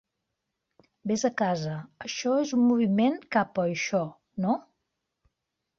"Vés 1.11 1.25
a 1.29 1.31
casa", 1.41 1.75
això 2.07 2.33
és 2.47 2.55
un 2.59 2.67
moviment 2.71 3.21
cap 3.37 3.61
a 3.65 3.69
això, 3.75 4.05
no? 4.47 4.59